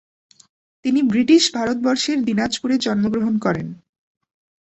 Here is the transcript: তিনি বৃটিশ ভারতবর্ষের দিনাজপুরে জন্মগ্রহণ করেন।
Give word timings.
তিনি 0.85 0.99
বৃটিশ 1.03 1.43
ভারতবর্ষের 1.53 2.17
দিনাজপুরে 2.23 2.75
জন্মগ্রহণ 2.77 3.35
করেন। 3.39 3.67